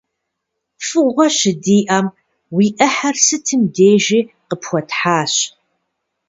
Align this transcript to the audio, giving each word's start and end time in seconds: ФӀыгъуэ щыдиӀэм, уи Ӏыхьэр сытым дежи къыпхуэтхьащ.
ФӀыгъуэ 0.85 1.27
щыдиӀэм, 1.37 2.07
уи 2.55 2.67
Ӏыхьэр 2.77 3.15
сытым 3.25 3.61
дежи 3.75 4.19
къыпхуэтхьащ. 4.49 5.33